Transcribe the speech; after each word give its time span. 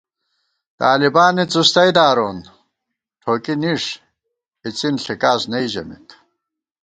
طالبانےڅوستئ 0.79 1.89
دارون، 1.97 2.37
ٹھوکی، 3.21 3.53
نِݭ 3.61 3.83
اِڅِن 4.65 4.95
ݪِکاس 5.03 5.41
نئ 5.51 5.65
ژمېت 5.71 6.07